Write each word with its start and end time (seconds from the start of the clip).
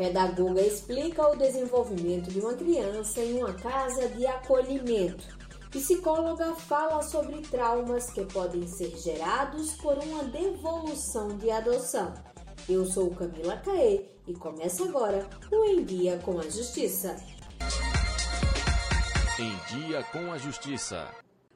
Pedagoga 0.00 0.62
explica 0.62 1.28
o 1.28 1.36
desenvolvimento 1.36 2.30
de 2.30 2.40
uma 2.40 2.54
criança 2.54 3.20
em 3.20 3.34
uma 3.34 3.52
casa 3.52 4.08
de 4.08 4.26
acolhimento. 4.26 5.26
Psicóloga 5.70 6.54
fala 6.54 7.02
sobre 7.02 7.42
traumas 7.42 8.10
que 8.10 8.24
podem 8.24 8.66
ser 8.66 8.96
gerados 8.96 9.72
por 9.74 9.98
uma 9.98 10.24
devolução 10.24 11.36
de 11.36 11.50
adoção. 11.50 12.14
Eu 12.66 12.86
sou 12.86 13.10
Camila 13.10 13.58
Caê 13.58 14.06
e 14.26 14.32
começa 14.32 14.84
agora 14.84 15.28
o 15.52 15.64
Em 15.66 15.84
Dia 15.84 16.18
com 16.24 16.38
a 16.38 16.44
Justiça. 16.44 17.16
Em 19.38 19.76
Dia 19.76 20.02
com 20.04 20.32
a 20.32 20.38
Justiça. 20.38 21.08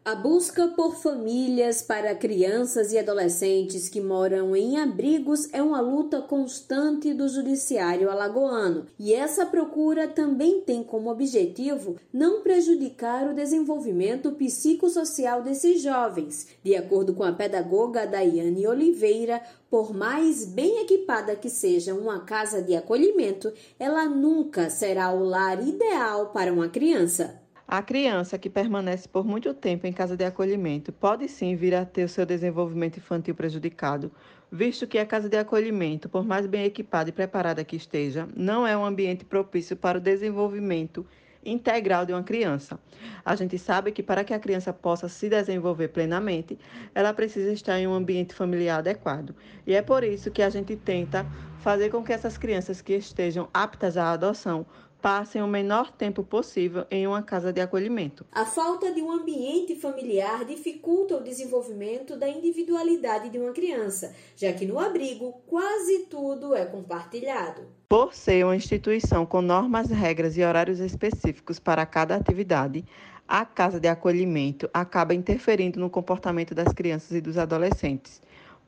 A 0.06 0.14
busca 0.14 0.68
por 0.68 0.96
famílias 0.96 1.80
para 1.80 2.14
crianças 2.14 2.92
e 2.92 2.98
adolescentes 2.98 3.88
que 3.88 4.02
moram 4.02 4.54
em 4.54 4.78
abrigos 4.78 5.48
é 5.50 5.62
uma 5.62 5.80
luta 5.80 6.20
constante 6.20 7.14
do 7.14 7.26
judiciário 7.26 8.10
alagoano, 8.10 8.84
e 8.98 9.14
essa 9.14 9.46
procura 9.46 10.06
também 10.06 10.60
tem 10.60 10.82
como 10.84 11.10
objetivo 11.10 11.96
não 12.12 12.42
prejudicar 12.42 13.30
o 13.30 13.34
desenvolvimento 13.34 14.32
psicossocial 14.32 15.42
desses 15.42 15.80
jovens. 15.80 16.48
De 16.62 16.76
acordo 16.76 17.14
com 17.14 17.24
a 17.24 17.32
pedagoga 17.32 18.06
Daiane 18.06 18.66
Oliveira, 18.66 19.40
por 19.70 19.94
mais 19.94 20.44
bem 20.44 20.82
equipada 20.82 21.34
que 21.34 21.48
seja 21.48 21.94
uma 21.94 22.20
casa 22.20 22.60
de 22.60 22.76
acolhimento, 22.76 23.50
ela 23.78 24.04
nunca 24.04 24.68
será 24.68 25.10
o 25.12 25.24
lar 25.24 25.66
ideal 25.66 26.26
para 26.26 26.52
uma 26.52 26.68
criança. 26.68 27.42
A 27.66 27.80
criança 27.80 28.38
que 28.38 28.50
permanece 28.50 29.08
por 29.08 29.24
muito 29.24 29.54
tempo 29.54 29.86
em 29.86 29.92
casa 29.92 30.18
de 30.18 30.24
acolhimento 30.24 30.92
pode 30.92 31.26
sim 31.28 31.56
vir 31.56 31.74
a 31.74 31.86
ter 31.86 32.04
o 32.04 32.08
seu 32.08 32.26
desenvolvimento 32.26 32.98
infantil 32.98 33.34
prejudicado, 33.34 34.12
visto 34.52 34.86
que 34.86 34.98
a 34.98 35.06
casa 35.06 35.30
de 35.30 35.38
acolhimento, 35.38 36.06
por 36.06 36.26
mais 36.26 36.46
bem 36.46 36.66
equipada 36.66 37.08
e 37.08 37.12
preparada 37.12 37.64
que 37.64 37.74
esteja, 37.74 38.28
não 38.36 38.66
é 38.66 38.76
um 38.76 38.84
ambiente 38.84 39.24
propício 39.24 39.76
para 39.76 39.96
o 39.96 40.00
desenvolvimento 40.00 41.06
integral 41.42 42.04
de 42.04 42.12
uma 42.12 42.22
criança. 42.22 42.78
A 43.24 43.34
gente 43.34 43.58
sabe 43.58 43.92
que 43.92 44.02
para 44.02 44.24
que 44.24 44.34
a 44.34 44.38
criança 44.38 44.70
possa 44.70 45.08
se 45.08 45.30
desenvolver 45.30 45.88
plenamente, 45.88 46.58
ela 46.94 47.14
precisa 47.14 47.50
estar 47.50 47.78
em 47.78 47.86
um 47.86 47.94
ambiente 47.94 48.34
familiar 48.34 48.80
adequado. 48.80 49.34
E 49.66 49.74
é 49.74 49.80
por 49.80 50.04
isso 50.04 50.30
que 50.30 50.42
a 50.42 50.50
gente 50.50 50.76
tenta 50.76 51.26
fazer 51.56 51.88
com 51.88 52.04
que 52.04 52.12
essas 52.12 52.36
crianças 52.36 52.82
que 52.82 52.92
estejam 52.92 53.48
aptas 53.54 53.96
à 53.96 54.12
adoção 54.12 54.66
passem 55.04 55.42
o 55.42 55.46
menor 55.46 55.92
tempo 55.92 56.24
possível 56.24 56.86
em 56.90 57.06
uma 57.06 57.22
casa 57.22 57.52
de 57.52 57.60
acolhimento. 57.60 58.24
A 58.32 58.46
falta 58.46 58.90
de 58.90 59.02
um 59.02 59.12
ambiente 59.12 59.76
familiar 59.76 60.46
dificulta 60.46 61.18
o 61.18 61.22
desenvolvimento 61.22 62.16
da 62.16 62.26
individualidade 62.26 63.28
de 63.28 63.38
uma 63.38 63.52
criança, 63.52 64.16
já 64.34 64.50
que 64.54 64.64
no 64.64 64.78
abrigo 64.78 65.42
quase 65.46 66.06
tudo 66.06 66.54
é 66.54 66.64
compartilhado. 66.64 67.66
Por 67.86 68.14
ser 68.14 68.46
uma 68.46 68.56
instituição 68.56 69.26
com 69.26 69.42
normas, 69.42 69.90
regras 69.90 70.38
e 70.38 70.42
horários 70.42 70.80
específicos 70.80 71.58
para 71.58 71.84
cada 71.84 72.16
atividade, 72.16 72.82
a 73.28 73.44
casa 73.44 73.78
de 73.78 73.88
acolhimento 73.88 74.70
acaba 74.72 75.12
interferindo 75.12 75.78
no 75.78 75.90
comportamento 75.90 76.54
das 76.54 76.72
crianças 76.72 77.12
e 77.12 77.20
dos 77.20 77.36
adolescentes, 77.36 78.22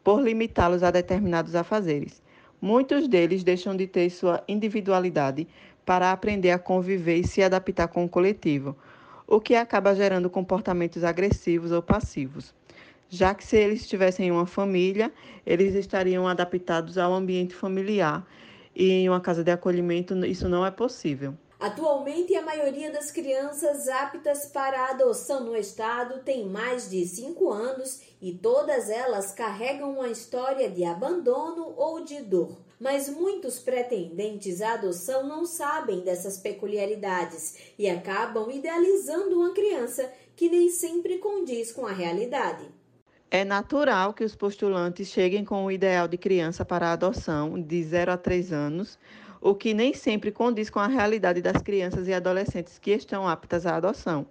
por 0.05 0.21
limitá-los 0.21 0.83
a 0.83 0.91
determinados 0.91 1.55
afazeres. 1.55 2.26
Muitos 2.61 3.07
deles 3.07 3.45
deixam 3.45 3.77
de 3.77 3.87
ter 3.87 4.09
sua 4.11 4.43
individualidade 4.49 5.47
para 5.85 6.11
aprender 6.11 6.51
a 6.51 6.59
conviver 6.59 7.17
e 7.17 7.27
se 7.27 7.43
adaptar 7.43 7.89
com 7.89 8.05
o 8.05 8.09
coletivo, 8.09 8.77
o 9.27 9.41
que 9.41 9.55
acaba 9.55 9.95
gerando 9.95 10.31
comportamentos 10.31 11.05
agressivos 11.05 11.71
ou 11.71 11.83
passivos. 11.83 12.55
Já 13.09 13.35
que 13.35 13.45
se 13.45 13.57
eles 13.57 13.87
tivessem 13.87 14.31
uma 14.33 14.47
família, 14.47 15.13
eles 15.47 15.75
estariam 15.75 16.27
adaptados 16.27 16.99
ao 16.99 17.15
ambiente 17.15 17.55
familiar 17.55 18.27
e 18.75 18.91
em 18.91 19.09
uma 19.09 19.21
casa 19.21 19.45
de 19.45 19.51
acolhimento 19.51 20.15
isso 20.27 20.49
não 20.49 20.67
é 20.67 20.71
possível. 20.71 21.35
Atualmente, 21.59 22.35
a 22.35 22.43
maioria 22.43 22.91
das 22.91 23.11
crianças 23.11 23.89
aptas 23.89 24.47
para 24.47 24.83
a 24.83 24.91
adoção 24.91 25.45
no 25.45 25.57
estado 25.57 26.23
tem 26.23 26.47
mais 26.47 26.91
de 26.91 27.07
5 27.07 27.51
anos 27.51 28.01
e 28.21 28.33
todas 28.33 28.91
elas 28.91 29.33
carregam 29.33 29.93
uma 29.93 30.09
história 30.09 30.71
de 30.71 30.85
abandono 30.85 31.73
ou 31.77 32.05
de 32.05 32.21
dor 32.21 32.67
mas 32.79 33.09
muitos 33.09 33.59
pretendentes 33.59 34.61
à 34.61 34.75
adoção 34.75 35.27
não 35.27 35.45
sabem 35.45 36.01
dessas 36.01 36.39
peculiaridades 36.39 37.73
e 37.79 37.89
acabam 37.89 38.51
idealizando 38.51 39.37
uma 39.37 39.53
criança 39.55 40.11
que 40.35 40.49
nem 40.49 40.69
sempre 40.69 41.19
condiz 41.19 41.73
com 41.73 41.87
a 41.87 41.93
realidade. 41.93 42.67
É 43.31 43.45
natural 43.45 44.15
que 44.15 44.23
os 44.23 44.37
postulantes 44.37 45.09
cheguem 45.09 45.45
com 45.45 45.65
o 45.65 45.71
ideal 45.71 46.07
de 46.07 46.17
criança 46.17 46.65
para 46.65 46.93
adoção 46.93 47.61
de 47.61 47.83
0 47.83 48.13
a 48.13 48.17
3 48.17 48.53
anos, 48.53 48.99
o 49.47 49.55
que 49.55 49.73
nem 49.73 49.95
sempre 49.95 50.33
condiz 50.33 50.69
com 50.69 50.81
a 50.81 50.89
realidade 50.89 51.41
das 51.41 51.63
crianças 51.63 52.09
e 52.09 52.13
adolescentes 52.13 52.81
que 52.81 52.91
estão 52.91 53.29
aptas 53.29 53.65
à 53.65 53.77
adoção. 53.77 54.27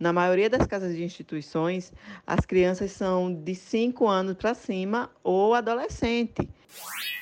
Na 0.00 0.10
maioria 0.10 0.48
das 0.48 0.66
casas 0.66 0.96
de 0.96 1.04
instituições, 1.04 1.92
as 2.26 2.46
crianças 2.46 2.92
são 2.92 3.32
de 3.32 3.54
5 3.54 4.08
anos 4.08 4.34
para 4.36 4.54
cima 4.54 5.10
ou 5.22 5.52
adolescente. 5.52 6.48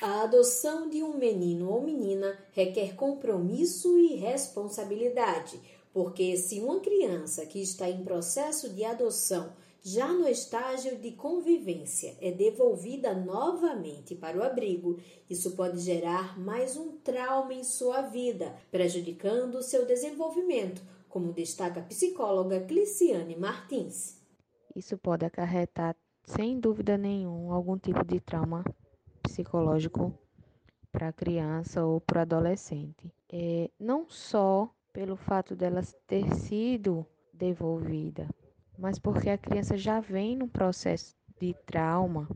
A 0.01 0.23
adoção 0.23 0.89
de 0.89 1.03
um 1.03 1.17
menino 1.17 1.69
ou 1.69 1.81
menina 1.81 2.33
requer 2.53 2.95
compromisso 2.95 3.99
e 3.99 4.15
responsabilidade, 4.15 5.59
porque 5.93 6.37
se 6.37 6.61
uma 6.61 6.79
criança 6.79 7.45
que 7.45 7.61
está 7.61 7.89
em 7.89 8.05
processo 8.05 8.69
de 8.69 8.85
adoção 8.85 9.51
já 9.85 10.07
no 10.07 10.25
estágio 10.29 10.97
de 10.97 11.11
convivência 11.11 12.15
é 12.21 12.31
devolvida 12.31 13.13
novamente 13.13 14.15
para 14.15 14.37
o 14.37 14.41
abrigo, 14.41 14.97
isso 15.29 15.57
pode 15.57 15.79
gerar 15.79 16.39
mais 16.39 16.77
um 16.77 16.95
trauma 16.99 17.53
em 17.53 17.65
sua 17.65 18.01
vida, 18.01 18.55
prejudicando 18.71 19.61
seu 19.61 19.85
desenvolvimento, 19.85 20.81
como 21.09 21.33
destaca 21.33 21.81
a 21.81 21.83
psicóloga 21.83 22.61
Cliciane 22.61 23.35
Martins. 23.35 24.21
Isso 24.73 24.97
pode 24.97 25.25
acarretar, 25.25 25.97
sem 26.23 26.57
dúvida 26.57 26.97
nenhuma, 26.97 27.53
algum 27.53 27.77
tipo 27.77 28.05
de 28.05 28.21
trauma 28.21 28.63
psicológico 29.21 30.17
para 30.93 31.09
a 31.09 31.13
criança 31.13 31.83
ou 31.83 31.99
para 31.99 32.19
o 32.19 32.21
adolescente. 32.21 33.13
É, 33.29 33.69
não 33.77 34.07
só 34.07 34.73
pelo 34.93 35.17
fato 35.17 35.57
dela 35.57 35.81
ter 36.07 36.33
sido 36.35 37.05
devolvida, 37.33 38.29
mas 38.83 38.99
porque 38.99 39.29
a 39.29 39.37
criança 39.37 39.77
já 39.77 40.01
vem 40.01 40.35
num 40.35 40.49
processo 40.49 41.15
de 41.39 41.55
trauma, 41.65 42.27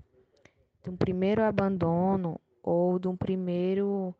de 0.81 0.89
um 0.89 0.95
primeiro 0.95 1.43
abandono 1.43 2.39
ou 2.63 2.97
de 2.97 3.09
um 3.09 3.17
primeiro 3.17 4.15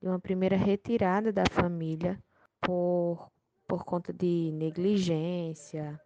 de 0.00 0.06
uma 0.06 0.20
primeira 0.20 0.56
retirada 0.56 1.32
da 1.32 1.42
família 1.50 2.22
por, 2.60 3.28
por 3.66 3.84
conta 3.84 4.12
de 4.12 4.52
negligência, 4.52 6.00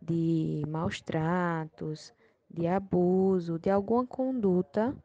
de 0.00 0.62
maus 0.68 1.00
tratos, 1.00 2.14
de 2.48 2.68
abuso, 2.68 3.58
de 3.58 3.68
alguma 3.68 4.06
conduta 4.06 4.96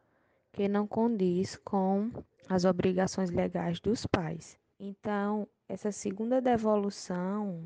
que 0.52 0.68
não 0.68 0.86
condiz 0.86 1.56
com 1.56 2.12
as 2.48 2.64
obrigações 2.64 3.28
legais 3.28 3.80
dos 3.80 4.06
pais. 4.06 4.56
Então, 4.78 5.48
essa 5.72 5.90
segunda 5.90 6.38
devolução 6.38 7.64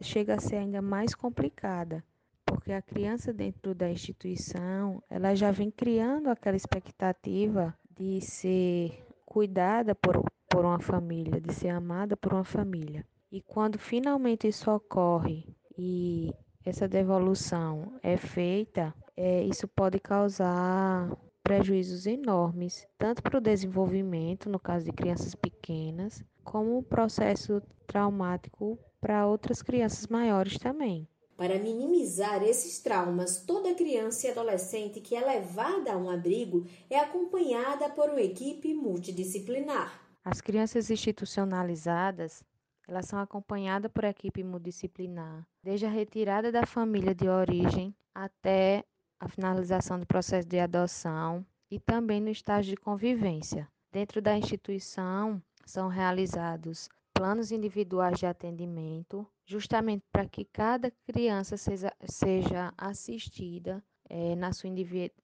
chega 0.00 0.34
a 0.34 0.40
ser 0.40 0.56
ainda 0.56 0.82
mais 0.82 1.14
complicada, 1.14 2.04
porque 2.44 2.72
a 2.72 2.82
criança 2.82 3.32
dentro 3.32 3.72
da 3.72 3.88
instituição, 3.88 5.00
ela 5.08 5.32
já 5.32 5.52
vem 5.52 5.70
criando 5.70 6.28
aquela 6.28 6.56
expectativa 6.56 7.72
de 7.88 8.20
ser 8.20 9.00
cuidada 9.24 9.94
por, 9.94 10.24
por 10.50 10.64
uma 10.64 10.80
família, 10.80 11.40
de 11.40 11.54
ser 11.54 11.68
amada 11.68 12.16
por 12.16 12.34
uma 12.34 12.42
família. 12.42 13.06
E 13.30 13.40
quando 13.40 13.78
finalmente 13.78 14.48
isso 14.48 14.68
ocorre 14.68 15.46
e 15.78 16.34
essa 16.64 16.88
devolução 16.88 17.92
é 18.02 18.16
feita, 18.16 18.92
é, 19.16 19.44
isso 19.44 19.68
pode 19.68 20.00
causar 20.00 21.16
prejuízos 21.46 22.08
enormes, 22.08 22.84
tanto 22.98 23.22
para 23.22 23.38
o 23.38 23.40
desenvolvimento, 23.40 24.50
no 24.50 24.58
caso 24.58 24.84
de 24.84 24.90
crianças 24.90 25.32
pequenas, 25.32 26.20
como 26.42 26.76
um 26.76 26.82
processo 26.82 27.62
traumático 27.86 28.76
para 29.00 29.28
outras 29.28 29.62
crianças 29.62 30.08
maiores 30.08 30.58
também. 30.58 31.08
Para 31.36 31.56
minimizar 31.56 32.42
esses 32.42 32.80
traumas, 32.80 33.44
toda 33.46 33.76
criança 33.76 34.26
e 34.26 34.30
adolescente 34.32 35.00
que 35.00 35.14
é 35.14 35.24
levada 35.24 35.92
a 35.92 35.96
um 35.96 36.10
abrigo 36.10 36.66
é 36.90 36.98
acompanhada 36.98 37.90
por 37.90 38.10
uma 38.10 38.22
equipe 38.22 38.74
multidisciplinar. 38.74 40.02
As 40.24 40.40
crianças 40.40 40.90
institucionalizadas 40.90 42.42
elas 42.88 43.06
são 43.06 43.20
acompanhadas 43.20 43.90
por 43.92 44.02
equipe 44.02 44.42
multidisciplinar, 44.42 45.46
desde 45.62 45.86
a 45.86 45.90
retirada 45.90 46.50
da 46.50 46.66
família 46.66 47.14
de 47.14 47.28
origem 47.28 47.94
até 48.12 48.84
a 49.20 49.28
finalização 49.28 49.98
do 49.98 50.06
processo 50.06 50.48
de 50.48 50.58
adoção 50.58 51.44
e 51.70 51.78
também 51.78 52.20
no 52.20 52.30
estágio 52.30 52.70
de 52.70 52.76
convivência. 52.76 53.68
Dentro 53.92 54.20
da 54.20 54.36
instituição, 54.36 55.42
são 55.64 55.88
realizados 55.88 56.88
planos 57.12 57.50
individuais 57.50 58.18
de 58.18 58.26
atendimento, 58.26 59.26
justamente 59.46 60.04
para 60.12 60.28
que 60.28 60.44
cada 60.44 60.92
criança 61.06 61.56
seja, 61.56 61.92
seja 62.04 62.72
assistida 62.76 63.82
é, 64.08 64.36
na 64.36 64.52
sua 64.52 64.70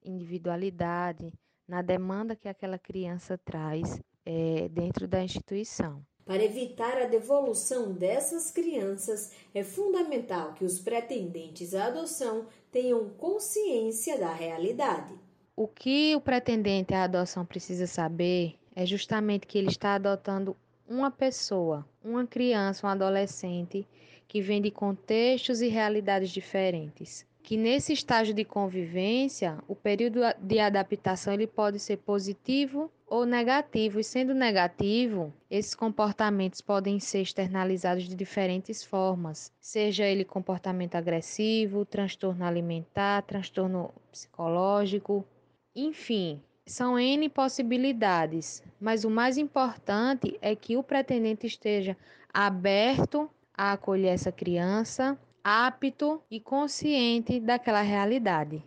individualidade, 0.02 1.32
na 1.68 1.82
demanda 1.82 2.34
que 2.34 2.48
aquela 2.48 2.78
criança 2.78 3.38
traz, 3.38 4.00
é, 4.24 4.68
dentro 4.68 5.06
da 5.06 5.22
instituição. 5.22 6.04
Para 6.24 6.44
evitar 6.44 6.96
a 6.98 7.06
devolução 7.06 7.92
dessas 7.92 8.50
crianças, 8.50 9.32
é 9.52 9.64
fundamental 9.64 10.54
que 10.54 10.64
os 10.64 10.78
pretendentes 10.78 11.74
à 11.74 11.86
adoção 11.86 12.46
tenham 12.70 13.08
consciência 13.10 14.18
da 14.18 14.32
realidade. 14.32 15.12
O 15.56 15.66
que 15.66 16.14
o 16.14 16.20
pretendente 16.20 16.94
à 16.94 17.04
adoção 17.04 17.44
precisa 17.44 17.86
saber 17.86 18.54
é 18.74 18.86
justamente 18.86 19.46
que 19.46 19.58
ele 19.58 19.68
está 19.68 19.94
adotando 19.94 20.56
uma 20.88 21.10
pessoa, 21.10 21.86
uma 22.04 22.26
criança, 22.26 22.86
um 22.86 22.90
adolescente 22.90 23.86
que 24.28 24.40
vem 24.40 24.62
de 24.62 24.70
contextos 24.70 25.60
e 25.60 25.68
realidades 25.68 26.30
diferentes. 26.30 27.26
Que 27.42 27.56
nesse 27.56 27.92
estágio 27.92 28.32
de 28.32 28.44
convivência, 28.44 29.58
o 29.66 29.74
período 29.74 30.20
de 30.40 30.60
adaptação 30.60 31.34
ele 31.34 31.46
pode 31.46 31.78
ser 31.78 31.96
positivo 31.98 32.90
ou 33.06 33.26
negativo, 33.26 34.00
e 34.00 34.04
sendo 34.04 34.32
negativo, 34.32 35.34
esses 35.50 35.74
comportamentos 35.74 36.60
podem 36.62 36.98
ser 36.98 37.20
externalizados 37.20 38.08
de 38.08 38.14
diferentes 38.14 38.82
formas, 38.82 39.52
seja 39.60 40.06
ele 40.06 40.24
comportamento 40.24 40.94
agressivo, 40.94 41.84
transtorno 41.84 42.44
alimentar, 42.44 43.22
transtorno 43.22 43.92
psicológico, 44.10 45.26
enfim, 45.74 46.40
são 46.64 46.98
N 46.98 47.28
possibilidades, 47.28 48.62
mas 48.80 49.04
o 49.04 49.10
mais 49.10 49.36
importante 49.36 50.38
é 50.40 50.54
que 50.54 50.76
o 50.76 50.82
pretendente 50.82 51.46
esteja 51.46 51.96
aberto 52.32 53.28
a 53.52 53.72
acolher 53.72 54.08
essa 54.08 54.32
criança, 54.32 55.18
apto 55.42 56.22
e 56.30 56.38
consciente 56.40 57.40
daquela 57.40 57.82
realidade. 57.82 58.64